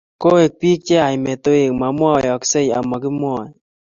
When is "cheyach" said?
0.87-1.17